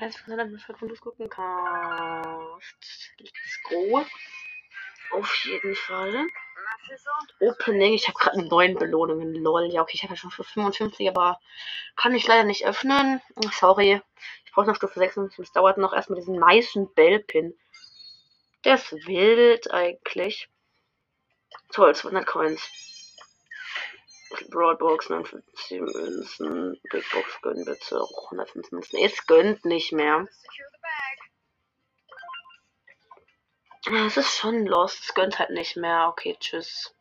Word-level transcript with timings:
Alles, 0.00 0.24
du 0.24 0.36
dann 0.36 0.50
Bevölkerung 0.50 0.96
gucken 0.96 1.28
kannst. 1.28 3.12
Let's 3.18 3.62
go. 3.68 4.04
Auf 5.12 5.34
jeden 5.44 5.76
Fall. 5.76 6.26
Opening. 7.40 7.94
Ich 7.94 8.08
habe 8.08 8.18
gerade 8.18 8.38
eine 8.38 8.48
neuen 8.48 8.74
Belohnungen. 8.76 9.34
Lol. 9.34 9.66
Ja, 9.72 9.82
okay, 9.82 9.92
ich 9.94 10.02
habe 10.02 10.14
ja 10.14 10.16
schon 10.16 10.30
für 10.30 10.44
55, 10.44 11.08
aber 11.08 11.38
kann 11.96 12.14
ich 12.14 12.26
leider 12.26 12.44
nicht 12.44 12.66
öffnen. 12.66 13.20
Sorry. 13.52 14.00
Ich 14.44 14.52
brauche 14.52 14.66
noch 14.66 14.76
Stufe 14.76 14.98
6 14.98 15.16
und 15.18 15.38
es 15.38 15.52
dauert 15.52 15.78
noch 15.78 15.92
erstmal 15.92 16.18
diesen 16.18 16.38
niceen 16.38 16.92
Bellpin. 16.94 17.56
Der 18.64 18.74
ist 18.74 18.92
wild 19.06 19.70
eigentlich. 19.72 20.48
Toll, 21.72 21.94
200 21.94 22.26
Coins. 22.26 22.91
Broadbox, 24.50 25.08
59 25.10 25.80
Münzen. 25.80 26.80
Big 26.90 27.04
Box 27.12 27.40
gönnen 27.42 27.64
bitte. 27.64 28.00
105 28.30 28.72
Münzen. 28.72 28.98
Es 28.98 29.26
gönnt 29.26 29.64
nicht 29.64 29.92
mehr. 29.92 30.26
Es 34.06 34.16
ist 34.16 34.36
schon 34.36 34.66
lost. 34.66 35.02
Es 35.02 35.14
gönnt 35.14 35.38
halt 35.38 35.50
nicht 35.50 35.76
mehr. 35.76 36.08
Okay, 36.08 36.36
tschüss. 36.38 36.94